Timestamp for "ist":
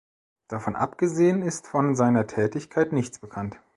1.43-1.67